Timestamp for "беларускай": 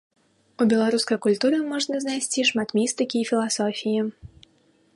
0.71-1.19